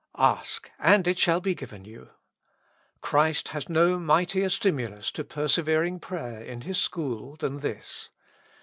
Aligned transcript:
"Ask, 0.17 0.71
and 0.79 1.07
it 1.07 1.19
shall 1.19 1.39
be 1.39 1.53
given 1.53 1.85
you.^^ 1.85 2.09
Christ 3.01 3.49
has 3.49 3.69
no 3.69 3.99
mightier 3.99 4.49
stimulus 4.49 5.11
to 5.11 5.23
persevering 5.23 5.99
prayer 5.99 6.41
in 6.41 6.61
His 6.61 6.79
school 6.81 7.35
than 7.35 7.59
this. 7.59 8.09